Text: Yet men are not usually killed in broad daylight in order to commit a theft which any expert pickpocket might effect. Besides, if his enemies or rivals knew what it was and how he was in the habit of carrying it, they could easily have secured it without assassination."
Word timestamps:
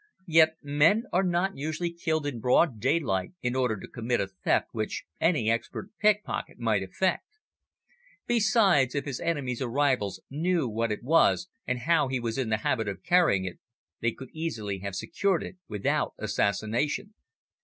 Yet 0.25 0.55
men 0.63 1.03
are 1.13 1.21
not 1.21 1.55
usually 1.55 1.91
killed 1.93 2.25
in 2.25 2.39
broad 2.39 2.79
daylight 2.79 3.33
in 3.43 3.55
order 3.55 3.79
to 3.79 3.87
commit 3.87 4.19
a 4.19 4.25
theft 4.25 4.69
which 4.71 5.03
any 5.19 5.47
expert 5.51 5.91
pickpocket 5.99 6.57
might 6.57 6.81
effect. 6.81 7.27
Besides, 8.25 8.95
if 8.95 9.05
his 9.05 9.19
enemies 9.19 9.61
or 9.61 9.69
rivals 9.69 10.19
knew 10.27 10.67
what 10.67 10.91
it 10.91 11.03
was 11.03 11.49
and 11.67 11.81
how 11.81 12.07
he 12.07 12.19
was 12.19 12.39
in 12.39 12.49
the 12.49 12.57
habit 12.65 12.87
of 12.87 13.03
carrying 13.03 13.45
it, 13.45 13.59
they 13.99 14.11
could 14.11 14.29
easily 14.33 14.79
have 14.79 14.95
secured 14.95 15.43
it 15.43 15.57
without 15.67 16.15
assassination." 16.17 17.13